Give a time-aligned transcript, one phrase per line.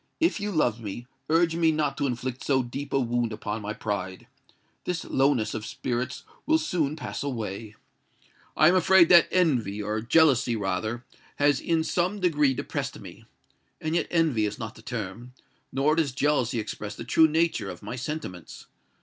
[0.19, 3.71] If you love me, urge me not to inflict so deep a wound upon my
[3.73, 4.25] pride.
[4.83, 7.75] This lowness of spirits will soon pass away:
[8.57, 13.25] I am afraid that envy—or jealousy, rather—has in some degree depressed me.
[13.79, 17.95] And yet envy is not the term—nor does jealousy express the true nature, of my
[17.95, 18.65] sentiments.